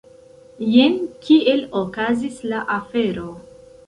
Jen 0.75 0.95
kiel 1.27 1.61
okazis 1.81 2.39
la 2.53 2.63
afero! 2.77 3.27